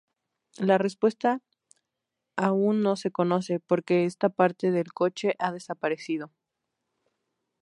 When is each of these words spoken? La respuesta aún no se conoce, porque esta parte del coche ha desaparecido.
La 0.57 0.79
respuesta 0.79 1.43
aún 2.35 2.81
no 2.81 2.95
se 2.95 3.11
conoce, 3.11 3.59
porque 3.59 4.05
esta 4.05 4.29
parte 4.29 4.71
del 4.71 4.93
coche 4.93 5.35
ha 5.37 5.51
desaparecido. 5.51 6.31